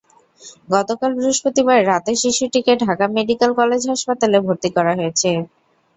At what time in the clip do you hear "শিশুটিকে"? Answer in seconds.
2.21-2.73